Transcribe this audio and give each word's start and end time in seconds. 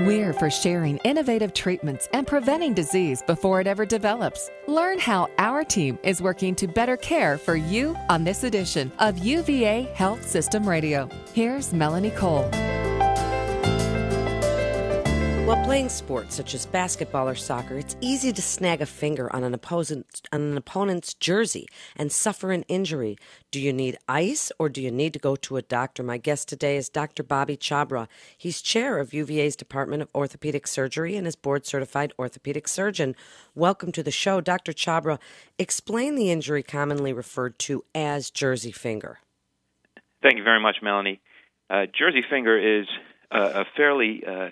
We're 0.00 0.34
for 0.34 0.50
sharing 0.50 0.98
innovative 1.04 1.54
treatments 1.54 2.06
and 2.12 2.26
preventing 2.26 2.74
disease 2.74 3.22
before 3.22 3.62
it 3.62 3.66
ever 3.66 3.86
develops. 3.86 4.50
Learn 4.68 4.98
how 4.98 5.30
our 5.38 5.64
team 5.64 5.98
is 6.02 6.20
working 6.20 6.54
to 6.56 6.68
better 6.68 6.98
care 6.98 7.38
for 7.38 7.56
you 7.56 7.96
on 8.10 8.22
this 8.22 8.44
edition 8.44 8.92
of 8.98 9.16
UVA 9.16 9.84
Health 9.94 10.28
System 10.28 10.68
Radio. 10.68 11.08
Here's 11.32 11.72
Melanie 11.72 12.10
Cole. 12.10 12.46
While 15.46 15.64
playing 15.64 15.90
sports 15.90 16.34
such 16.34 16.54
as 16.54 16.66
basketball 16.66 17.28
or 17.28 17.36
soccer, 17.36 17.78
it's 17.78 17.94
easy 18.00 18.32
to 18.32 18.42
snag 18.42 18.82
a 18.82 18.86
finger 18.86 19.32
on 19.32 19.44
an, 19.44 19.54
opposant, 19.54 20.22
on 20.32 20.40
an 20.40 20.56
opponent's 20.56 21.14
jersey 21.14 21.68
and 21.94 22.10
suffer 22.10 22.50
an 22.50 22.64
injury. 22.64 23.16
Do 23.52 23.60
you 23.60 23.72
need 23.72 23.96
ice 24.08 24.50
or 24.58 24.68
do 24.68 24.82
you 24.82 24.90
need 24.90 25.12
to 25.12 25.20
go 25.20 25.36
to 25.36 25.56
a 25.56 25.62
doctor? 25.62 26.02
My 26.02 26.18
guest 26.18 26.48
today 26.48 26.76
is 26.76 26.88
Dr. 26.88 27.22
Bobby 27.22 27.56
Chhabra. 27.56 28.08
He's 28.36 28.60
chair 28.60 28.98
of 28.98 29.14
UVA's 29.14 29.54
Department 29.54 30.02
of 30.02 30.08
Orthopedic 30.16 30.66
Surgery 30.66 31.14
and 31.14 31.28
is 31.28 31.36
board 31.36 31.64
certified 31.64 32.12
orthopedic 32.18 32.66
surgeon. 32.66 33.14
Welcome 33.54 33.92
to 33.92 34.02
the 34.02 34.10
show, 34.10 34.40
Dr. 34.40 34.72
Chhabra. 34.72 35.20
Explain 35.60 36.16
the 36.16 36.32
injury 36.32 36.64
commonly 36.64 37.12
referred 37.12 37.56
to 37.60 37.84
as 37.94 38.30
jersey 38.30 38.72
finger. 38.72 39.20
Thank 40.24 40.38
you 40.38 40.42
very 40.42 40.58
much, 40.58 40.78
Melanie. 40.82 41.20
Uh, 41.70 41.86
jersey 41.96 42.24
finger 42.28 42.80
is 42.80 42.88
a, 43.30 43.60
a 43.60 43.64
fairly 43.76 44.24
uh, 44.26 44.48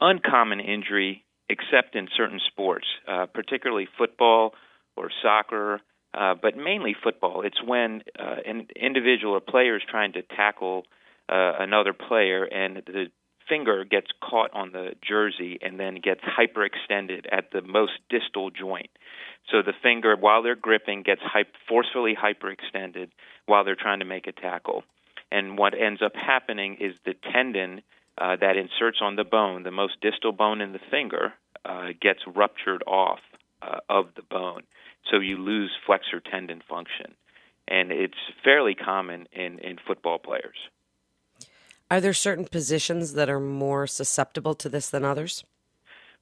uncommon 0.00 0.60
injury 0.60 1.24
except 1.48 1.94
in 1.96 2.08
certain 2.16 2.40
sports, 2.46 2.86
uh, 3.06 3.26
particularly 3.26 3.88
football 3.96 4.54
or 4.96 5.10
soccer, 5.22 5.80
uh, 6.14 6.34
but 6.40 6.56
mainly 6.56 6.94
football. 7.02 7.42
It's 7.42 7.62
when 7.64 8.02
uh, 8.18 8.36
an 8.46 8.68
individual 8.76 9.34
or 9.34 9.40
player 9.40 9.76
is 9.76 9.82
trying 9.88 10.12
to 10.12 10.22
tackle 10.22 10.84
uh, 11.28 11.52
another 11.58 11.92
player 11.92 12.44
and 12.44 12.82
the 12.86 13.06
finger 13.48 13.84
gets 13.84 14.08
caught 14.22 14.52
on 14.52 14.72
the 14.72 14.90
jersey 15.06 15.58
and 15.62 15.80
then 15.80 15.96
gets 15.96 16.20
hyperextended 16.20 17.26
at 17.32 17.50
the 17.50 17.62
most 17.62 17.92
distal 18.10 18.50
joint. 18.50 18.90
So 19.50 19.62
the 19.62 19.72
finger, 19.82 20.16
while 20.16 20.42
they're 20.42 20.54
gripping, 20.56 21.02
gets 21.02 21.22
hype, 21.24 21.54
forcefully 21.66 22.14
hyperextended 22.14 23.08
while 23.46 23.64
they're 23.64 23.74
trying 23.74 24.00
to 24.00 24.04
make 24.04 24.26
a 24.26 24.32
tackle. 24.32 24.84
And 25.32 25.58
what 25.58 25.74
ends 25.78 26.02
up 26.02 26.12
happening 26.14 26.76
is 26.80 26.94
the 27.04 27.14
tendon 27.32 27.82
uh, 28.20 28.36
that 28.40 28.56
inserts 28.56 28.98
on 29.00 29.16
the 29.16 29.24
bone, 29.24 29.62
the 29.62 29.70
most 29.70 30.00
distal 30.00 30.32
bone 30.32 30.60
in 30.60 30.72
the 30.72 30.80
finger, 30.90 31.32
uh, 31.64 31.88
gets 32.00 32.20
ruptured 32.26 32.82
off 32.86 33.20
uh, 33.62 33.78
of 33.88 34.06
the 34.16 34.22
bone. 34.22 34.62
So 35.10 35.20
you 35.20 35.36
lose 35.38 35.70
flexor 35.86 36.20
tendon 36.20 36.62
function. 36.68 37.14
And 37.66 37.92
it's 37.92 38.18
fairly 38.42 38.74
common 38.74 39.28
in, 39.32 39.58
in 39.58 39.76
football 39.86 40.18
players. 40.18 40.56
Are 41.90 42.00
there 42.00 42.14
certain 42.14 42.44
positions 42.44 43.14
that 43.14 43.30
are 43.30 43.40
more 43.40 43.86
susceptible 43.86 44.54
to 44.54 44.68
this 44.68 44.90
than 44.90 45.04
others? 45.04 45.44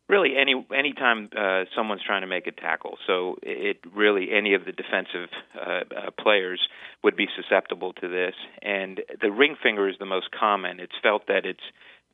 Really, 0.09 0.37
any 0.37 0.55
anytime 0.73 1.29
uh, 1.37 1.65
someone's 1.75 2.03
trying 2.07 2.21
to 2.21 2.29
make 2.29 2.47
a 2.47 2.53
tackle, 2.53 2.97
so 3.09 3.39
it 3.43 3.79
really 3.93 4.29
any 4.33 4.55
of 4.55 4.65
the 4.65 4.71
defensive 4.71 5.29
uh, 5.59 5.71
uh, 5.71 6.11
players 6.21 6.61
would 7.03 7.17
be 7.17 7.27
susceptible 7.35 7.93
to 7.95 8.07
this. 8.09 8.35
And 8.63 9.01
the 9.21 9.33
ring 9.33 9.57
finger 9.61 9.89
is 9.89 9.97
the 9.99 10.07
most 10.07 10.31
common. 10.31 10.79
It's 10.79 10.95
felt 11.03 11.27
that 11.27 11.45
it's 11.45 11.67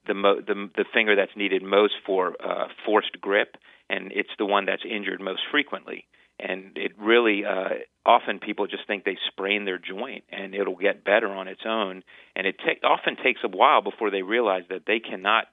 the 0.06 0.14
mo- 0.14 0.40
the, 0.40 0.70
the 0.74 0.86
finger 0.94 1.14
that's 1.14 1.36
needed 1.36 1.62
most 1.62 1.92
for 2.06 2.34
uh, 2.42 2.68
forced 2.86 3.20
grip, 3.20 3.56
and 3.90 4.10
it's 4.12 4.32
the 4.38 4.46
one 4.46 4.64
that's 4.64 4.84
injured 4.88 5.20
most 5.20 5.42
frequently. 5.50 6.06
And 6.40 6.76
it 6.76 6.92
really 6.98 7.44
uh, 7.44 7.84
often 8.04 8.38
people 8.38 8.66
just 8.66 8.86
think 8.86 9.04
they 9.04 9.18
sprain 9.28 9.64
their 9.64 9.78
joint 9.78 10.24
and 10.32 10.54
it'll 10.54 10.76
get 10.76 11.04
better 11.04 11.28
on 11.28 11.46
its 11.46 11.60
own. 11.66 12.02
And 12.34 12.46
it 12.46 12.56
ta- 12.58 12.88
often 12.88 13.16
takes 13.22 13.40
a 13.44 13.48
while 13.48 13.80
before 13.82 14.10
they 14.10 14.22
realize 14.22 14.64
that 14.70 14.82
they 14.86 14.98
cannot 14.98 15.44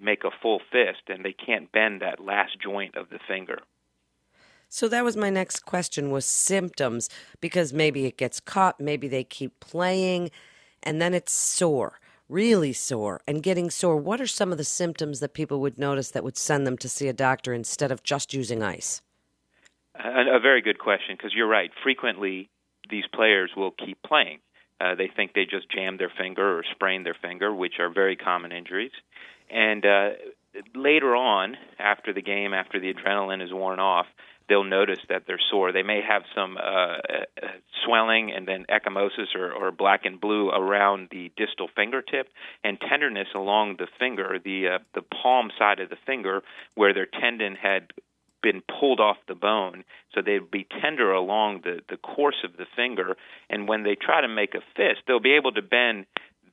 make 0.00 0.24
a 0.24 0.30
full 0.42 0.60
fist 0.70 1.02
and 1.08 1.24
they 1.24 1.32
can't 1.32 1.70
bend 1.72 2.02
that 2.02 2.20
last 2.20 2.56
joint 2.60 2.96
of 2.96 3.10
the 3.10 3.18
finger. 3.28 3.60
So 4.68 4.88
that 4.88 5.04
was 5.04 5.16
my 5.16 5.30
next 5.30 5.66
question 5.66 6.10
was 6.10 6.24
symptoms 6.24 7.08
because 7.40 7.72
maybe 7.72 8.06
it 8.06 8.16
gets 8.16 8.38
caught, 8.38 8.80
maybe 8.80 9.08
they 9.08 9.24
keep 9.24 9.58
playing 9.58 10.30
and 10.82 11.02
then 11.02 11.12
it's 11.12 11.32
sore, 11.32 11.98
really 12.28 12.72
sore 12.72 13.20
and 13.26 13.42
getting 13.42 13.68
sore. 13.68 13.96
What 13.96 14.20
are 14.20 14.28
some 14.28 14.52
of 14.52 14.58
the 14.58 14.64
symptoms 14.64 15.18
that 15.20 15.34
people 15.34 15.60
would 15.60 15.76
notice 15.76 16.12
that 16.12 16.22
would 16.22 16.36
send 16.36 16.66
them 16.66 16.78
to 16.78 16.88
see 16.88 17.08
a 17.08 17.12
doctor 17.12 17.52
instead 17.52 17.90
of 17.90 18.04
just 18.04 18.32
using 18.32 18.62
ice? 18.62 19.02
A, 19.96 20.36
a 20.36 20.40
very 20.40 20.62
good 20.62 20.78
question 20.78 21.16
because 21.16 21.34
you're 21.34 21.48
right. 21.48 21.72
Frequently 21.82 22.48
these 22.88 23.04
players 23.12 23.50
will 23.56 23.72
keep 23.72 24.00
playing. 24.02 24.38
Uh, 24.80 24.94
they 24.94 25.08
think 25.14 25.32
they 25.34 25.44
just 25.44 25.70
jammed 25.70 26.00
their 26.00 26.12
finger 26.16 26.58
or 26.58 26.64
sprained 26.70 27.04
their 27.04 27.16
finger, 27.20 27.54
which 27.54 27.74
are 27.78 27.90
very 27.90 28.16
common 28.16 28.52
injuries. 28.52 28.92
And 29.50 29.84
uh, 29.84 30.10
later 30.74 31.14
on, 31.16 31.56
after 31.78 32.12
the 32.12 32.22
game, 32.22 32.54
after 32.54 32.80
the 32.80 32.92
adrenaline 32.92 33.42
is 33.42 33.52
worn 33.52 33.80
off, 33.80 34.06
they'll 34.48 34.64
notice 34.64 34.98
that 35.08 35.22
they're 35.26 35.40
sore. 35.50 35.72
They 35.72 35.82
may 35.82 36.00
have 36.06 36.22
some 36.34 36.56
uh, 36.56 36.60
uh, 36.60 36.96
swelling 37.84 38.32
and 38.32 38.46
then 38.46 38.66
ecchymosis 38.68 39.34
or, 39.36 39.52
or 39.52 39.70
black 39.70 40.04
and 40.04 40.20
blue 40.20 40.50
around 40.50 41.08
the 41.10 41.30
distal 41.36 41.68
fingertip, 41.74 42.28
and 42.64 42.78
tenderness 42.80 43.28
along 43.34 43.76
the 43.78 43.86
finger, 43.98 44.38
the 44.44 44.68
uh, 44.68 44.78
the 44.94 45.02
palm 45.02 45.50
side 45.58 45.78
of 45.80 45.88
the 45.88 45.96
finger, 46.04 46.42
where 46.74 46.92
their 46.92 47.06
tendon 47.06 47.54
had 47.54 47.92
been 48.42 48.62
pulled 48.62 49.00
off 49.00 49.16
the 49.28 49.34
bone, 49.34 49.84
so 50.14 50.22
they'd 50.22 50.50
be 50.50 50.66
tender 50.80 51.12
along 51.12 51.62
the 51.64 51.80
the 51.88 51.96
course 51.96 52.42
of 52.44 52.56
the 52.56 52.66
finger. 52.76 53.16
And 53.48 53.68
when 53.68 53.82
they 53.82 53.94
try 53.94 54.20
to 54.20 54.28
make 54.28 54.54
a 54.54 54.60
fist, 54.76 55.02
they'll 55.06 55.20
be 55.20 55.36
able 55.36 55.52
to 55.52 55.62
bend 55.62 56.06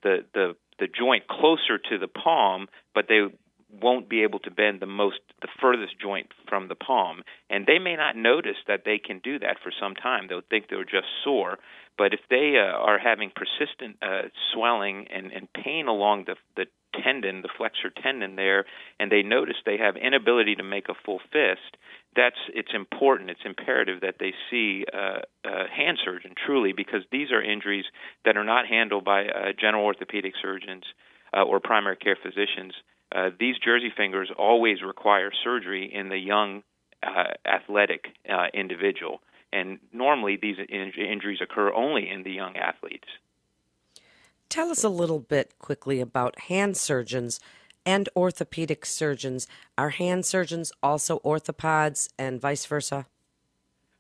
the 0.04 0.26
the 0.34 0.56
the 0.80 0.88
joint 0.88 1.28
closer 1.28 1.78
to 1.90 1.98
the 1.98 2.08
palm, 2.08 2.68
but 2.94 3.08
they 3.08 3.22
won't 3.70 4.10
be 4.10 4.24
able 4.24 4.40
to 4.40 4.52
bend 4.52 4.80
the 4.80 4.86
most 4.86 5.20
the 5.42 5.48
furthest 5.62 6.00
joint 6.00 6.28
from 6.48 6.68
the 6.68 6.76
palm. 6.76 7.22
And 7.50 7.66
they 7.66 7.80
may 7.80 7.96
not 7.96 8.16
notice 8.16 8.58
that 8.68 8.84
they 8.86 8.98
can 8.98 9.20
do 9.20 9.40
that 9.40 9.58
for 9.62 9.72
some 9.78 9.96
time. 9.96 10.28
They'll 10.28 10.42
think 10.50 10.66
they're 10.70 10.84
just 10.84 11.08
sore. 11.24 11.58
But 11.98 12.14
if 12.14 12.22
they 12.30 12.56
uh, 12.58 12.78
are 12.78 13.00
having 13.00 13.32
persistent 13.36 13.98
uh, 14.02 14.30
swelling 14.54 15.08
and, 15.14 15.32
and 15.32 15.48
pain 15.54 15.88
along 15.88 16.26
the 16.26 16.36
the 16.56 16.66
tendon 17.04 17.42
the 17.42 17.50
flexor 17.58 17.92
tendon 18.02 18.36
there 18.36 18.66
and 19.00 19.12
they 19.12 19.22
notice 19.22 19.56
they 19.66 19.78
have 19.78 19.96
inability 19.98 20.56
to 20.56 20.64
make 20.64 20.90
a 20.90 20.94
full 21.06 21.20
fist 21.32 21.78
that's 22.16 22.38
it's 22.56 22.72
important 22.74 23.30
it's 23.30 23.46
imperative 23.46 24.02
that 24.02 24.16
they 24.20 24.34
see 24.50 24.86
uh, 24.94 25.20
a 25.46 25.68
hand 25.70 26.00
surgeon 26.04 26.34
truly 26.46 26.74
because 26.74 27.02
these 27.12 27.32
are 27.32 27.44
injuries 27.44 27.86
that 28.26 28.38
are 28.38 28.44
not 28.44 28.66
handled 28.66 29.04
by 29.04 29.26
uh, 29.26 29.52
general 29.60 29.84
orthopedic 29.84 30.34
surgeons 30.42 30.84
uh, 31.36 31.44
or 31.44 31.60
primary 31.60 31.98
care 31.98 32.18
physicians 32.22 32.74
uh, 33.16 33.30
these 33.40 33.56
jersey 33.64 33.92
fingers 33.96 34.30
always 34.38 34.82
require 34.82 35.32
surgery 35.44 35.92
in 35.94 36.10
the 36.10 36.18
young 36.18 36.64
uh, 37.04 37.34
athletic 37.46 38.06
uh, 38.30 38.48
individual, 38.54 39.22
and 39.54 39.80
normally 39.94 40.38
these 40.42 40.58
in- 40.70 40.92
injuries 40.98 41.40
occur 41.42 41.74
only 41.74 42.10
in 42.10 42.24
the 42.24 42.32
young 42.32 42.58
athletes. 42.58 43.08
Tell 44.50 44.70
us 44.70 44.84
a 44.84 44.90
little 44.90 45.20
bit 45.20 45.60
quickly 45.60 46.00
about 46.00 46.40
hand 46.42 46.78
surgeons 46.78 47.40
and 47.86 48.10
orthopedic 48.16 48.86
surgeons. 48.86 49.48
Are 49.78 49.92
hand 49.92 50.26
surgeons 50.26 50.72
also 50.84 51.20
orthopods 51.20 52.10
and 52.18 52.40
vice 52.40 52.66
versa? 52.66 53.08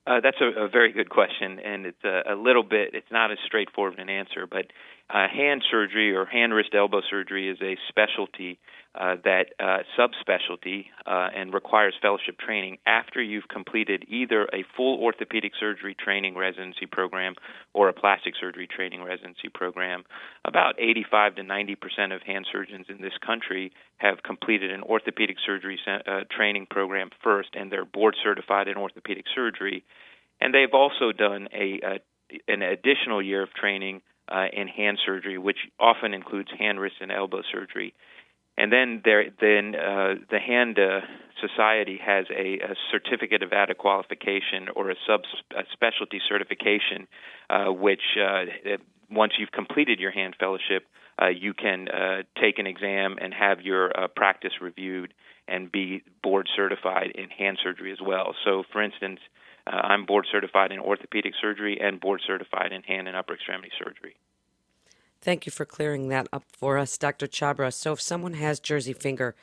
Uh, 0.06 0.22
that's 0.22 0.38
a, 0.39 0.63
a, 0.63 0.69
very 0.69 0.94
good 0.94 1.09
question, 1.09 1.59
and 1.59 1.85
it's 1.85 2.03
a, 2.06 2.34
a, 2.34 2.35
little 2.35 2.63
bit. 2.63 2.91
It's 2.94 3.12
not 3.12 3.29
as 3.29 3.38
straightforward 3.45 4.00
an 4.00 4.09
answer, 4.09 4.47
but 4.47 4.68
uh, 5.09 5.28
hand 5.34 5.63
surgery 5.72 6.13
or 6.13 6.25
hand 6.25 6.53
wrist 6.53 6.72
elbow 6.73 7.01
surgery 7.09 7.50
is 7.50 7.57
a 7.62 7.78
specialty 7.88 8.59
uh, 8.94 9.16
that 9.23 9.45
uh, 9.59 9.78
subspecialty 9.97 10.85
uh, 11.06 11.29
and 11.35 11.53
requires 11.53 11.94
fellowship 12.01 12.38
training 12.40 12.78
after 12.85 13.22
you've 13.22 13.47
completed 13.47 14.03
either 14.09 14.45
a 14.53 14.66
full 14.75 15.00
orthopedic 15.00 15.51
surgery 15.59 15.95
training 15.95 16.35
residency 16.35 16.85
program 16.85 17.35
or 17.73 17.90
a 17.90 17.94
plastic 17.94 18.34
surgery 18.40 18.68
training 18.68 19.03
residency 19.03 19.50
program. 19.53 20.03
About 20.44 20.75
85 20.79 21.35
to 21.35 21.44
90 21.44 21.75
percent 21.75 22.12
of 22.12 22.22
hand 22.24 22.45
surgeons 22.51 22.88
in 22.89 23.01
this 23.01 23.18
country 23.25 23.71
have 23.98 24.24
completed 24.24 24.71
an 24.71 24.81
orthopedic 24.81 25.38
surgery 25.45 25.80
uh, 25.88 26.21
training 26.36 26.65
program 26.69 27.12
first, 27.24 27.50
and 27.53 27.71
they're 27.71 27.86
board 27.86 28.15
certified 28.21 28.68
in 28.68 28.75
orthopedic 28.77 29.25
surgery. 29.33 29.86
And 30.42 30.53
they've 30.53 30.74
also 30.74 31.12
done 31.12 31.48
a, 31.53 31.80
a 31.86 32.00
an 32.48 32.62
additional 32.62 33.21
year 33.21 33.44
of 33.44 33.53
training 33.53 34.01
uh, 34.29 34.45
in 34.53 34.68
hand 34.68 35.00
surgery, 35.06 35.38
which 35.38 35.57
often 35.79 36.13
includes 36.13 36.50
hand, 36.57 36.79
wrist, 36.79 36.95
and 37.01 37.12
elbow 37.12 37.41
surgery. 37.51 37.94
And 38.57 38.71
then 38.74 39.01
there, 39.06 39.25
then 39.39 39.75
uh, 39.75 40.15
the 40.31 40.39
Hand 40.39 40.79
uh, 40.79 41.01
Society 41.39 42.00
has 42.03 42.25
a, 42.31 42.57
a, 42.59 42.75
certificate 42.91 43.44
of 43.44 43.53
added 43.53 43.77
qualification 43.77 44.69
or 44.75 44.89
a 44.89 44.95
sub 45.06 45.21
a 45.56 45.62
specialty 45.71 46.19
certification, 46.27 47.07
uh, 47.51 47.71
which 47.71 48.01
uh, 48.19 48.45
once 49.12 49.33
you've 49.38 49.51
completed 49.51 50.00
your 50.00 50.09
hand 50.09 50.35
fellowship, 50.39 50.88
uh, 51.21 51.27
you 51.27 51.53
can 51.53 51.88
uh, 51.88 52.24
take 52.41 52.57
an 52.57 52.65
exam 52.65 53.18
and 53.21 53.31
have 53.31 53.62
your 53.62 53.91
practice 54.15 54.53
reviewed 54.59 55.13
and 55.48 55.72
be 55.72 56.04
board 56.24 56.48
certified 56.56 57.12
in 57.16 57.30
hand 57.30 57.58
surgery 57.64 57.92
as 57.92 58.00
well. 58.02 58.36
So, 58.46 58.64
for 58.72 58.82
instance, 58.82 59.20
uh, 59.66 59.76
I'm 59.76 60.06
board 60.06 60.28
certified 60.32 60.72
in 60.72 60.80
orthopedic 60.80 61.34
surgery 61.40 61.80
and 61.82 62.00
board 62.00 62.22
certified 62.26 62.72
in 62.72 62.84
hand 62.84 63.08
and 63.08 63.18
upper 63.18 63.34
extremity 63.34 63.72
surgery. 63.78 64.16
Thank 65.22 65.46
you 65.46 65.52
for 65.52 65.66
clearing 65.66 66.10
that 66.10 66.28
up 66.32 66.44
for 66.52 66.78
us, 66.78 66.98
Dr. 66.98 67.28
Chhabra. 67.28 67.74
So, 67.74 67.94
if 67.94 68.02
someone 68.02 68.34
has 68.34 68.60
jersey 68.60 68.94
finger, 68.94 69.36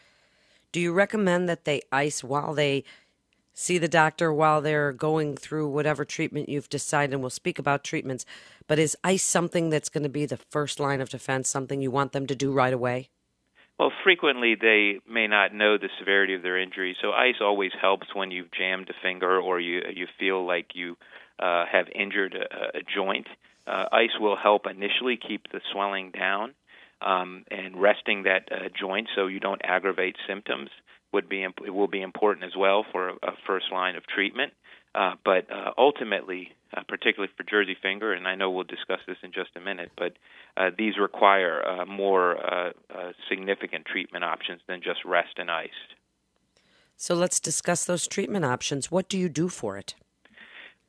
Do 0.75 0.81
you 0.81 0.93
recommend 0.93 1.49
that 1.49 1.65
they 1.67 1.83
ice 1.93 2.25
while 2.25 2.53
they 2.53 2.83
see 3.53 3.79
the 3.79 3.87
doctor 3.87 4.33
while 4.33 4.61
they're 4.61 4.93
going 4.93 5.37
through 5.37 5.69
whatever 5.69 6.05
treatment 6.05 6.49
you've 6.49 6.69
decided? 6.69 7.13
And 7.13 7.23
we'll 7.23 7.31
speak 7.31 7.61
about 7.61 7.85
treatments, 7.85 8.27
but 8.67 8.81
is 8.81 8.97
ice 9.05 9.23
something 9.23 9.71
that's 9.71 9.89
going 9.89 10.03
to 10.03 10.09
be 10.09 10.27
the 10.27 10.41
first 10.51 10.81
line 10.81 11.01
of 11.01 11.11
defense, 11.11 11.49
something 11.49 11.81
you 11.81 11.93
want 11.93 12.11
them 12.11 12.27
to 12.27 12.35
do 12.35 12.51
right 12.51 12.73
away? 12.73 13.11
Well, 13.79 13.93
frequently 14.05 14.55
they 14.55 15.01
may 15.09 15.27
not 15.27 15.53
know 15.53 15.79
the 15.79 15.89
severity 15.99 16.35
of 16.35 16.43
their 16.43 16.61
injury, 16.61 16.97
so 17.03 17.11
ice 17.11 17.37
always 17.41 17.73
helps 17.81 18.15
when 18.15 18.31
you've 18.31 18.53
jammed 18.53 18.89
a 18.89 18.95
finger 19.03 19.41
or 19.41 19.59
you 19.59 19.83
you 19.95 20.07
feel 20.19 20.47
like 20.47 20.69
you 20.75 20.97
uh, 21.41 21.65
have 21.71 21.87
injured 21.95 22.35
a, 22.35 22.79
a 22.79 22.83
joint. 22.95 23.27
Uh, 23.67 23.87
ice 23.91 24.17
will 24.21 24.37
help 24.37 24.67
initially 24.67 25.17
keep 25.17 25.51
the 25.51 25.61
swelling 25.73 26.13
down 26.13 26.55
um, 27.01 27.45
and 27.51 27.81
resting 27.81 28.25
that 28.25 28.49
uh, 28.53 28.69
joint 28.79 29.09
so 29.17 29.27
you 29.27 29.41
don't 29.41 29.61
aggravate 29.65 30.17
symptoms 30.29 30.71
would 31.13 31.29
be 31.29 31.43
imp- 31.43 31.67
will 31.67 31.89
be 31.89 32.03
important 32.03 32.45
as 32.45 32.53
well 32.57 32.85
for 32.93 33.09
a, 33.09 33.13
a 33.23 33.33
first 33.47 33.67
line 33.73 33.97
of 33.97 34.07
treatment. 34.07 34.53
Uh, 34.95 35.15
but 35.25 35.51
uh, 35.51 35.73
ultimately, 35.77 36.51
uh, 36.77 36.83
particularly 36.89 37.33
for 37.37 37.45
Jersey 37.45 37.77
finger, 37.81 38.13
and 38.13 38.27
I 38.27 38.35
know 38.35 38.51
we'll 38.51 38.65
discuss 38.65 39.01
this 39.07 39.17
in 39.23 39.33
just 39.33 39.51
a 39.57 39.61
minute, 39.61 39.93
but 39.97 40.13
uh, 40.57 40.71
these 40.77 40.95
require 40.99 41.65
uh, 41.67 41.85
more 41.87 42.37
uh, 42.39 42.73
significant 43.29 43.85
treatment 43.87 44.25
options 44.25 44.61
than 44.67 44.81
just 44.83 45.05
rest 45.05 45.39
and 45.39 45.51
ice. 45.51 45.71
So 46.97 47.15
let's 47.15 47.41
discuss 47.41 47.85
those 47.85 48.07
treatment 48.07 48.45
options. 48.45 48.91
What 48.91 49.09
do 49.09 49.19
you 49.19 49.29
do 49.29 49.49
for 49.49 49.77
it? 49.77 49.95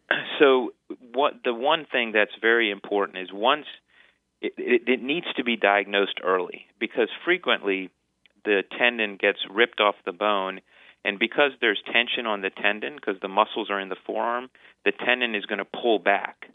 So, 0.39 0.73
what 1.13 1.35
the 1.45 1.53
one 1.53 1.85
thing 1.89 2.11
that's 2.11 2.35
very 2.41 2.69
important 2.69 3.17
is 3.19 3.29
once 3.31 3.65
it, 4.41 4.53
it, 4.57 4.81
it 4.85 5.01
needs 5.01 5.25
to 5.37 5.45
be 5.45 5.55
diagnosed 5.55 6.19
early 6.23 6.65
because 6.77 7.07
frequently 7.23 7.89
the 8.43 8.63
tendon 8.77 9.17
gets 9.19 9.39
ripped 9.49 9.79
off 9.79 9.95
the 10.05 10.11
bone 10.11 10.59
and 11.05 11.19
because 11.19 11.51
there's 11.61 11.81
tension 11.93 12.25
on 12.25 12.41
the 12.41 12.49
tendon, 12.49 12.95
because 12.95 13.21
the 13.21 13.27
muscles 13.27 13.69
are 13.69 13.79
in 13.79 13.89
the 13.89 13.95
forearm, 14.07 14.49
the 14.83 14.91
tendon 14.91 15.35
is 15.35 15.45
going 15.45 15.59
to 15.59 15.65
pull 15.65 15.99
back. 15.99 16.49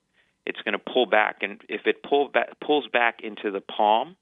It's 0.45 0.61
going 0.63 0.73
to 0.73 0.93
pull 0.93 1.07
back, 1.07 1.37
and 1.43 1.61
if 1.69 1.83
it 1.87 2.03
pull 2.03 2.29
back, 2.29 2.59
pulls 2.61 2.89
back 2.89 3.21
into 3.23 3.53
the 3.53 3.61
palm, 3.61 4.17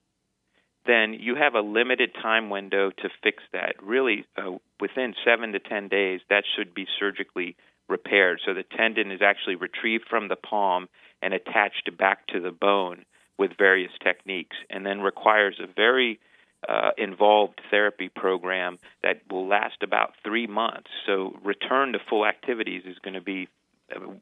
then 0.85 1.15
you 1.15 1.35
have 1.35 1.55
a 1.55 1.61
limited 1.61 2.11
time 2.21 2.51
window 2.51 2.91
to 2.91 3.09
fix 3.23 3.43
that. 3.53 3.77
Really, 3.83 4.27
uh, 4.37 4.59
within 4.81 5.15
seven 5.25 5.53
to 5.53 5.61
ten 5.61 5.89
days, 5.89 6.21
that 6.29 6.45
should 6.57 6.75
be 6.75 6.87
surgically 6.99 7.57
repaired. 7.89 8.41
So 8.45 8.53
the 8.53 8.65
tendon 8.65 9.11
is 9.11 9.23
actually 9.23 9.55
retrieved 9.55 10.05
from 10.11 10.29
the 10.29 10.37
palm 10.37 10.89
and 11.23 11.33
attached 11.33 11.91
back 11.97 12.27
to 12.29 12.41
the 12.41 12.51
bone 12.51 13.05
with 13.39 13.53
various 13.57 13.93
techniques, 14.03 14.57
and 14.69 14.85
then 14.85 15.01
requires 15.01 15.59
a 15.59 15.73
very 15.75 16.21
uh, 16.67 16.91
involved 16.97 17.61
therapy 17.71 18.09
program 18.09 18.79
that 19.03 19.21
will 19.31 19.47
last 19.47 19.83
about 19.83 20.15
three 20.25 20.47
months. 20.47 20.91
So 21.07 21.39
return 21.45 21.93
to 21.93 21.99
full 22.09 22.27
activities 22.27 22.83
is 22.87 22.99
going 22.99 23.15
to 23.15 23.21
be 23.21 23.49
uh, 23.95 24.13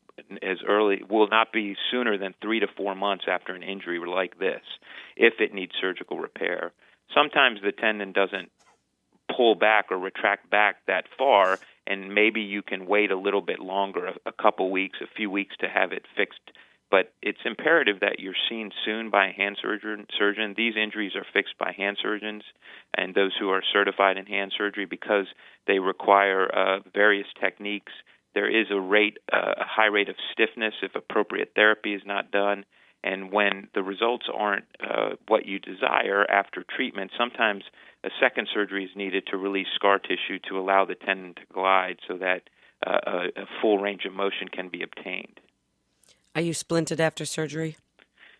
as 0.42 0.58
early 0.66 1.02
will 1.08 1.28
not 1.28 1.52
be 1.52 1.76
sooner 1.90 2.18
than 2.18 2.34
three 2.40 2.60
to 2.60 2.66
four 2.76 2.94
months 2.94 3.24
after 3.28 3.54
an 3.54 3.62
injury 3.62 3.98
like 3.98 4.38
this, 4.38 4.62
if 5.16 5.34
it 5.40 5.54
needs 5.54 5.72
surgical 5.80 6.18
repair. 6.18 6.72
Sometimes 7.14 7.60
the 7.62 7.72
tendon 7.72 8.12
doesn't 8.12 8.50
pull 9.34 9.54
back 9.54 9.86
or 9.90 9.98
retract 9.98 10.48
back 10.50 10.76
that 10.86 11.04
far, 11.18 11.58
and 11.86 12.14
maybe 12.14 12.42
you 12.42 12.62
can 12.62 12.86
wait 12.86 13.10
a 13.10 13.16
little 13.16 13.40
bit 13.40 13.58
longer, 13.58 14.06
a, 14.06 14.14
a 14.26 14.32
couple 14.32 14.70
weeks, 14.70 14.98
a 15.02 15.06
few 15.16 15.30
weeks 15.30 15.56
to 15.60 15.68
have 15.68 15.92
it 15.92 16.04
fixed 16.16 16.40
but 16.90 17.12
it's 17.20 17.38
imperative 17.44 18.00
that 18.00 18.20
you're 18.20 18.34
seen 18.48 18.70
soon 18.84 19.10
by 19.10 19.28
a 19.28 19.32
hand 19.32 19.58
surgeon. 19.60 20.06
Surgeon. 20.18 20.54
These 20.56 20.74
injuries 20.76 21.16
are 21.16 21.26
fixed 21.32 21.58
by 21.58 21.72
hand 21.76 21.98
surgeons 22.00 22.42
and 22.96 23.14
those 23.14 23.32
who 23.38 23.50
are 23.50 23.62
certified 23.72 24.16
in 24.16 24.26
hand 24.26 24.52
surgery 24.56 24.86
because 24.86 25.26
they 25.66 25.78
require 25.78 26.46
uh, 26.46 26.78
various 26.94 27.26
techniques. 27.40 27.92
There 28.34 28.48
is 28.48 28.66
a 28.70 28.80
rate, 28.80 29.18
uh, 29.32 29.54
a 29.58 29.64
high 29.64 29.86
rate 29.86 30.08
of 30.08 30.16
stiffness 30.32 30.74
if 30.82 30.94
appropriate 30.94 31.52
therapy 31.56 31.94
is 31.94 32.02
not 32.06 32.30
done. 32.30 32.64
And 33.02 33.32
when 33.32 33.68
the 33.74 33.82
results 33.82 34.26
aren't 34.32 34.64
uh, 34.80 35.10
what 35.28 35.46
you 35.46 35.58
desire 35.58 36.28
after 36.28 36.64
treatment, 36.76 37.10
sometimes 37.18 37.64
a 38.04 38.10
second 38.20 38.48
surgery 38.52 38.84
is 38.84 38.90
needed 38.96 39.26
to 39.28 39.36
release 39.36 39.68
scar 39.74 39.98
tissue 39.98 40.38
to 40.48 40.58
allow 40.58 40.84
the 40.84 40.94
tendon 40.94 41.34
to 41.34 41.42
glide 41.52 41.98
so 42.08 42.18
that 42.18 42.42
uh, 42.86 42.98
a, 43.06 43.42
a 43.42 43.46
full 43.60 43.78
range 43.78 44.04
of 44.04 44.12
motion 44.12 44.48
can 44.48 44.68
be 44.68 44.82
obtained. 44.82 45.40
Are 46.36 46.42
you 46.42 46.52
splinted 46.52 47.00
after 47.00 47.24
surgery? 47.24 47.78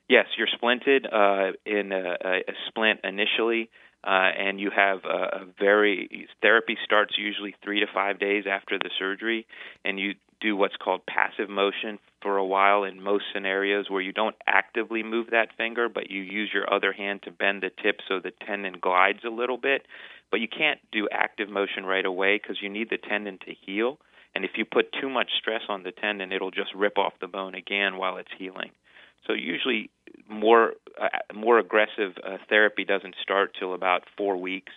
Yes, 0.07 0.27
you're 0.37 0.49
splinted 0.49 1.07
uh, 1.11 1.53
in 1.65 1.93
a, 1.93 2.17
a 2.23 2.53
splint 2.69 3.01
initially, 3.03 3.71
uh, 4.07 4.11
and 4.39 4.61
you 4.61 4.71
have 4.71 4.99
a, 5.07 5.39
a 5.39 5.47
very 5.59 6.29
therapy 6.43 6.77
starts 6.85 7.15
usually 7.17 7.57
three 7.65 7.81
to 7.81 7.87
five 7.93 8.19
days 8.19 8.45
after 8.47 8.79
the 8.79 8.91
surgery, 8.99 9.47
and 9.83 9.99
you 9.99 10.13
do 10.43 10.55
what's 10.55 10.77
called 10.77 11.07
passive 11.07 11.49
motion 11.49 11.99
for 12.21 12.37
a 12.37 12.45
while 12.45 12.85
in 12.85 13.03
most 13.03 13.25
scenarios 13.33 13.89
where 13.89 14.03
you 14.03 14.13
don't 14.13 14.37
actively 14.47 15.03
move 15.03 15.29
that 15.31 15.57
finger, 15.57 15.89
but 15.89 16.11
you 16.11 16.21
use 16.21 16.51
your 16.53 16.71
other 16.71 16.93
hand 16.93 17.23
to 17.23 17.31
bend 17.31 17.63
the 17.63 17.71
tip 17.83 18.01
so 18.07 18.21
the 18.21 18.33
tendon 18.47 18.75
glides 18.79 19.21
a 19.25 19.31
little 19.31 19.57
bit. 19.57 19.87
But 20.31 20.41
you 20.41 20.49
can't 20.49 20.81
do 20.93 21.09
active 21.11 21.49
motion 21.49 21.87
right 21.87 22.05
away 22.05 22.39
because 22.43 22.59
you 22.61 22.69
need 22.69 22.91
the 22.91 22.99
tendon 22.99 23.39
to 23.47 23.55
heal. 23.65 23.99
And 24.37 24.45
if 24.45 24.51
you 24.57 24.67
put 24.67 24.93
too 25.01 25.09
much 25.09 25.31
stress 25.41 25.63
on 25.71 25.83
the 25.83 25.93
tendon, 25.93 26.31
it'll 26.31 26.51
just 26.51 26.75
rip 26.75 26.99
off 26.99 27.15
the 27.23 27.27
bone 27.27 27.55
again 27.55 27.97
while 27.97 28.19
it's 28.19 28.29
healing. 28.39 28.71
So 29.27 29.33
usually, 29.33 29.89
more 30.29 30.75
uh, 31.01 31.09
more 31.35 31.59
aggressive 31.59 32.13
uh, 32.23 32.37
therapy 32.47 32.85
doesn't 32.85 33.15
start 33.23 33.57
till 33.59 33.73
about 33.73 34.03
four 34.15 34.37
weeks, 34.37 34.75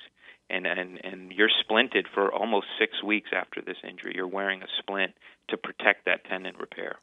and 0.50 0.66
and 0.66 1.04
and 1.04 1.34
you're 1.34 1.50
splinted 1.50 2.06
for 2.14 2.34
almost 2.34 2.68
six 2.80 3.04
weeks 3.04 3.32
after 3.36 3.62
this 3.62 3.76
injury. 3.84 4.14
You're 4.16 4.28
wearing 4.28 4.62
a 4.62 4.68
splint 4.80 5.12
to 5.50 5.58
protect 5.58 6.06
that 6.06 6.24
tendon 6.24 6.56
repair. 6.58 6.96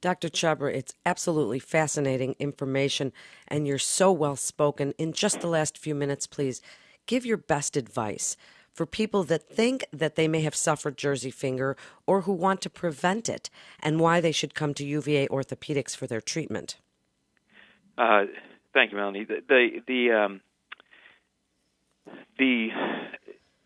Dr. 0.00 0.30
Chhabra, 0.30 0.74
it's 0.74 0.94
absolutely 1.04 1.58
fascinating 1.58 2.34
information, 2.38 3.12
and 3.46 3.66
you're 3.66 3.76
so 3.76 4.10
well 4.10 4.36
spoken. 4.36 4.94
In 4.96 5.12
just 5.12 5.42
the 5.42 5.48
last 5.48 5.76
few 5.76 5.94
minutes, 5.94 6.26
please 6.26 6.62
give 7.04 7.26
your 7.26 7.36
best 7.36 7.76
advice 7.76 8.38
for 8.76 8.84
people 8.84 9.24
that 9.24 9.48
think 9.48 9.86
that 9.90 10.16
they 10.16 10.28
may 10.28 10.42
have 10.42 10.54
suffered 10.54 10.98
jersey 10.98 11.30
finger 11.30 11.76
or 12.06 12.22
who 12.22 12.32
want 12.32 12.60
to 12.60 12.68
prevent 12.68 13.26
it 13.26 13.48
and 13.80 13.98
why 13.98 14.20
they 14.20 14.32
should 14.32 14.54
come 14.54 14.74
to 14.74 14.84
UVA 14.84 15.26
Orthopedics 15.28 15.96
for 15.96 16.06
their 16.06 16.20
treatment? 16.20 16.76
Uh, 17.96 18.24
thank 18.74 18.92
you, 18.92 18.98
Melanie. 18.98 19.24
The 19.24 19.40
the 19.48 19.68
the, 19.86 20.12
um, 20.12 20.40
the 22.38 22.68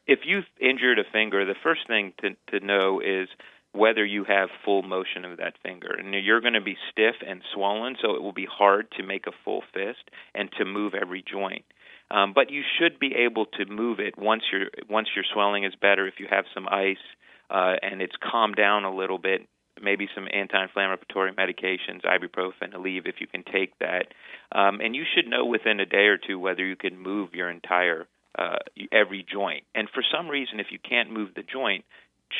if 0.06 0.20
you've 0.24 0.44
injured 0.60 1.00
a 1.00 1.04
finger, 1.12 1.44
the 1.44 1.56
first 1.60 1.88
thing 1.88 2.12
to 2.22 2.36
to 2.52 2.64
know 2.64 3.00
is 3.00 3.28
whether 3.72 4.04
you 4.04 4.24
have 4.24 4.48
full 4.64 4.82
motion 4.82 5.24
of 5.24 5.38
that 5.38 5.54
finger. 5.62 5.92
And 5.92 6.12
you're 6.14 6.40
going 6.40 6.54
to 6.54 6.60
be 6.60 6.76
stiff 6.90 7.16
and 7.26 7.42
swollen, 7.54 7.96
so 8.02 8.14
it 8.14 8.22
will 8.22 8.32
be 8.32 8.46
hard 8.50 8.90
to 8.92 9.04
make 9.04 9.26
a 9.26 9.32
full 9.44 9.62
fist 9.72 10.10
and 10.34 10.50
to 10.58 10.64
move 10.64 10.94
every 10.94 11.22
joint. 11.22 11.64
Um, 12.10 12.32
but 12.34 12.50
you 12.50 12.62
should 12.78 12.98
be 12.98 13.14
able 13.26 13.46
to 13.46 13.66
move 13.66 14.00
it 14.00 14.18
once 14.18 14.42
your 14.52 14.66
once 14.88 15.08
your 15.14 15.24
swelling 15.32 15.64
is 15.64 15.74
better. 15.80 16.06
If 16.08 16.14
you 16.18 16.26
have 16.28 16.44
some 16.52 16.66
ice 16.68 16.96
uh, 17.50 17.76
and 17.82 18.02
it's 18.02 18.16
calmed 18.20 18.56
down 18.56 18.84
a 18.84 18.94
little 18.94 19.18
bit, 19.18 19.46
maybe 19.80 20.08
some 20.14 20.26
anti-inflammatory 20.32 21.32
medications, 21.32 22.02
ibuprofen, 22.04 22.74
Aleve, 22.74 23.06
if 23.06 23.16
you 23.20 23.26
can 23.26 23.44
take 23.44 23.78
that. 23.78 24.06
Um, 24.52 24.80
and 24.80 24.94
you 24.96 25.04
should 25.14 25.28
know 25.28 25.44
within 25.44 25.78
a 25.78 25.86
day 25.86 26.06
or 26.06 26.18
two 26.18 26.38
whether 26.38 26.64
you 26.64 26.76
can 26.76 26.98
move 26.98 27.34
your 27.34 27.48
entire 27.48 28.06
uh, 28.38 28.56
every 28.92 29.24
joint. 29.30 29.64
And 29.74 29.88
for 29.92 30.02
some 30.14 30.28
reason, 30.28 30.60
if 30.60 30.68
you 30.70 30.78
can't 30.78 31.12
move 31.12 31.30
the 31.34 31.42
joint, 31.42 31.84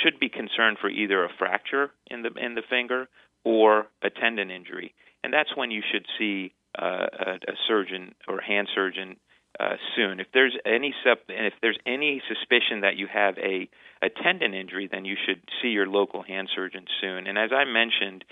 should 0.02 0.20
be 0.20 0.28
concerned 0.28 0.78
for 0.80 0.88
either 0.88 1.24
a 1.24 1.28
fracture 1.38 1.90
in 2.08 2.22
the 2.22 2.30
in 2.34 2.54
the 2.54 2.62
finger 2.68 3.08
or 3.44 3.86
a 4.02 4.10
tendon 4.10 4.50
injury. 4.50 4.94
And 5.22 5.32
that's 5.32 5.56
when 5.56 5.70
you 5.70 5.82
should 5.92 6.06
see 6.18 6.52
uh, 6.80 7.06
a, 7.12 7.32
a 7.32 7.54
surgeon 7.68 8.14
or 8.28 8.40
hand 8.40 8.68
surgeon 8.74 9.16
uh, 9.58 9.76
soon. 9.96 10.20
If 10.20 10.28
there's 10.32 10.56
any 10.64 10.94
sup- 11.04 11.28
if 11.28 11.54
there's 11.60 11.78
any 11.86 12.22
suspicion 12.28 12.82
that 12.82 12.96
you 12.96 13.06
have 13.12 13.36
a, 13.38 13.68
a 14.02 14.08
tendon 14.22 14.54
injury, 14.54 14.88
then 14.90 15.04
you 15.04 15.16
should 15.26 15.42
see 15.60 15.68
your 15.68 15.86
local 15.86 16.22
hand 16.22 16.48
surgeon 16.54 16.84
soon. 17.00 17.26
And 17.26 17.36
as 17.36 17.50
I 17.52 17.64
mentioned, 17.64 18.24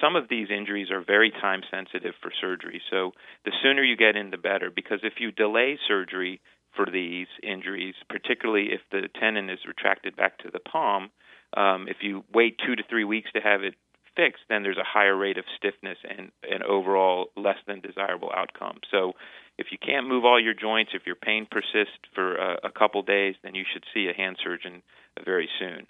some 0.00 0.14
of 0.14 0.28
these 0.28 0.48
injuries 0.50 0.90
are 0.90 1.02
very 1.04 1.30
time 1.30 1.62
sensitive 1.70 2.14
for 2.22 2.30
surgery. 2.40 2.80
So 2.90 3.12
the 3.44 3.52
sooner 3.62 3.82
you 3.82 3.96
get 3.96 4.16
in, 4.16 4.30
the 4.30 4.38
better. 4.38 4.70
Because 4.70 5.00
if 5.02 5.14
you 5.18 5.32
delay 5.32 5.78
surgery 5.88 6.40
for 6.76 6.86
these 6.86 7.26
injuries, 7.42 7.94
particularly 8.08 8.68
if 8.70 8.80
the 8.92 9.08
tendon 9.18 9.50
is 9.50 9.58
retracted 9.66 10.16
back 10.16 10.38
to 10.38 10.50
the 10.52 10.60
palm, 10.60 11.10
um, 11.56 11.88
if 11.88 11.96
you 12.00 12.24
wait 12.32 12.60
two 12.64 12.76
to 12.76 12.82
three 12.88 13.04
weeks 13.04 13.30
to 13.32 13.40
have 13.40 13.64
it 13.64 13.74
fixed, 14.16 14.42
then 14.48 14.62
there's 14.62 14.78
a 14.78 14.84
higher 14.86 15.16
rate 15.16 15.38
of 15.38 15.44
stiffness 15.56 15.98
and 16.08 16.30
an 16.42 16.62
overall 16.62 17.30
less 17.36 17.58
than 17.66 17.80
desirable 17.80 18.30
outcome. 18.34 18.78
So 18.90 19.12
if 19.60 19.66
you 19.70 19.78
can't 19.78 20.08
move 20.08 20.24
all 20.24 20.40
your 20.40 20.54
joints, 20.54 20.92
if 20.94 21.02
your 21.04 21.16
pain 21.16 21.46
persists 21.48 22.00
for 22.14 22.36
a, 22.36 22.58
a 22.64 22.70
couple 22.70 23.02
days, 23.02 23.34
then 23.44 23.54
you 23.54 23.64
should 23.70 23.84
see 23.92 24.08
a 24.08 24.16
hand 24.16 24.38
surgeon 24.42 24.82
very 25.22 25.50
soon. 25.58 25.86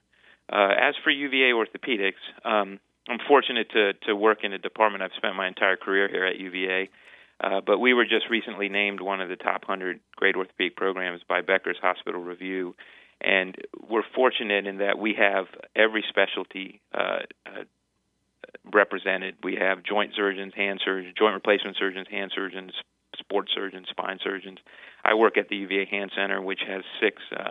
Uh, 0.52 0.70
as 0.76 0.94
for 1.04 1.10
UVA 1.10 1.52
orthopedics, 1.52 2.20
um, 2.44 2.80
I'm 3.08 3.20
fortunate 3.28 3.70
to, 3.70 3.92
to 4.08 4.16
work 4.16 4.38
in 4.42 4.52
a 4.52 4.58
department. 4.58 5.04
I've 5.04 5.16
spent 5.16 5.36
my 5.36 5.46
entire 5.46 5.76
career 5.76 6.08
here 6.08 6.26
at 6.26 6.38
UVA. 6.38 6.90
Uh, 7.42 7.60
but 7.64 7.78
we 7.78 7.94
were 7.94 8.04
just 8.04 8.28
recently 8.28 8.68
named 8.68 9.00
one 9.00 9.20
of 9.20 9.28
the 9.28 9.36
top 9.36 9.62
100 9.62 10.00
great 10.16 10.34
orthopedic 10.34 10.76
programs 10.76 11.22
by 11.28 11.40
Becker's 11.40 11.78
Hospital 11.80 12.20
Review. 12.20 12.74
And 13.20 13.54
we're 13.88 14.02
fortunate 14.14 14.66
in 14.66 14.78
that 14.78 14.98
we 14.98 15.14
have 15.18 15.46
every 15.76 16.04
specialty 16.08 16.80
uh, 16.92 17.20
uh, 17.46 17.64
represented. 18.72 19.36
We 19.44 19.56
have 19.56 19.84
joint 19.84 20.12
surgeons, 20.16 20.52
hand 20.56 20.80
surgeons, 20.84 21.14
joint 21.16 21.34
replacement 21.34 21.76
surgeons, 21.78 22.08
hand 22.10 22.32
surgeons, 22.34 22.72
sports 23.30 23.52
surgeons, 23.54 23.86
spine 23.90 24.18
surgeons. 24.22 24.58
I 25.04 25.14
work 25.14 25.38
at 25.38 25.48
the 25.48 25.56
UVA 25.56 25.86
Hand 25.86 26.10
Center, 26.16 26.42
which 26.42 26.60
has 26.66 26.82
six 27.00 27.22
uh, 27.38 27.50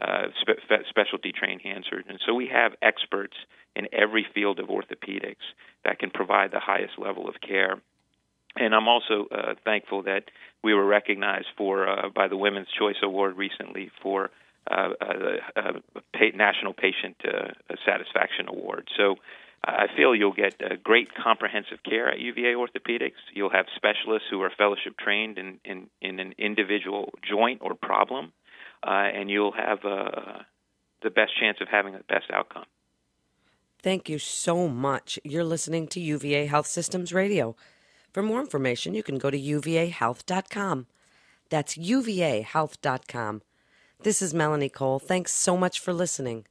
uh, 0.00 0.28
spe- 0.40 0.88
specialty 0.88 1.32
trained 1.32 1.60
hand 1.60 1.84
surgeons. 1.88 2.20
So 2.26 2.34
we 2.34 2.48
have 2.52 2.72
experts 2.80 3.36
in 3.76 3.86
every 3.92 4.26
field 4.34 4.58
of 4.58 4.68
orthopedics 4.68 5.46
that 5.84 5.98
can 5.98 6.10
provide 6.10 6.50
the 6.50 6.60
highest 6.60 6.94
level 6.98 7.28
of 7.28 7.34
care. 7.46 7.80
And 8.56 8.74
I'm 8.74 8.88
also 8.88 9.26
uh, 9.30 9.54
thankful 9.64 10.02
that 10.04 10.24
we 10.64 10.72
were 10.74 10.86
recognized 10.86 11.48
for 11.56 11.88
uh, 11.88 12.08
by 12.08 12.28
the 12.28 12.36
Women's 12.36 12.68
Choice 12.76 12.96
Award 13.02 13.36
recently 13.36 13.90
for 14.02 14.30
uh, 14.70 14.74
uh, 14.74 14.88
the 15.00 15.36
uh, 15.56 16.18
National 16.34 16.72
Patient 16.72 17.16
uh, 17.24 17.48
Satisfaction 17.86 18.48
Award. 18.48 18.88
So 18.96 19.16
I 19.64 19.86
feel 19.96 20.14
you'll 20.14 20.32
get 20.32 20.54
uh, 20.62 20.76
great 20.82 21.08
comprehensive 21.14 21.78
care 21.84 22.08
at 22.08 22.18
UVA 22.20 22.54
Orthopedics. 22.54 23.20
You'll 23.34 23.50
have 23.50 23.66
specialists 23.76 24.28
who 24.30 24.40
are 24.42 24.50
fellowship 24.56 24.96
trained 24.98 25.36
in, 25.36 25.58
in, 25.64 25.88
in 26.00 26.20
an 26.20 26.34
individual 26.38 27.12
joint 27.28 27.60
or 27.62 27.74
problem, 27.74 28.32
uh, 28.86 28.90
and 28.90 29.28
you'll 29.30 29.52
have 29.52 29.84
uh, 29.84 30.42
the 31.02 31.10
best 31.10 31.32
chance 31.38 31.58
of 31.60 31.68
having 31.68 31.92
the 31.92 32.04
best 32.08 32.26
outcome. 32.32 32.64
Thank 33.82 34.08
you 34.08 34.18
so 34.18 34.68
much. 34.68 35.18
You're 35.24 35.44
listening 35.44 35.86
to 35.88 36.00
UVA 36.00 36.46
Health 36.46 36.66
Systems 36.66 37.12
Radio. 37.12 37.54
For 38.12 38.22
more 38.22 38.40
information, 38.40 38.94
you 38.94 39.02
can 39.02 39.18
go 39.18 39.30
to 39.30 39.38
uvahealth.com. 39.38 40.86
That's 41.50 41.76
uvahealth.com. 41.76 43.42
This 44.00 44.22
is 44.22 44.34
Melanie 44.34 44.68
Cole. 44.68 44.98
Thanks 44.98 45.32
so 45.32 45.56
much 45.56 45.80
for 45.80 45.92
listening. 45.92 46.46